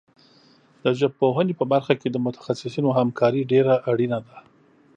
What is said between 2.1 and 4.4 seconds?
د متخصصینو همکاري ډېره اړینه ده.